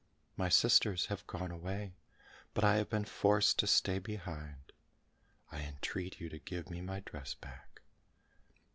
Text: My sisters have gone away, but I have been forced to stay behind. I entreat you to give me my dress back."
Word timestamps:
My 0.35 0.49
sisters 0.49 1.05
have 1.13 1.27
gone 1.27 1.51
away, 1.51 1.93
but 2.55 2.63
I 2.63 2.77
have 2.77 2.89
been 2.89 3.05
forced 3.05 3.59
to 3.59 3.67
stay 3.67 3.99
behind. 3.99 4.71
I 5.51 5.61
entreat 5.61 6.19
you 6.19 6.27
to 6.29 6.39
give 6.39 6.71
me 6.71 6.81
my 6.81 7.01
dress 7.01 7.35
back." 7.35 7.81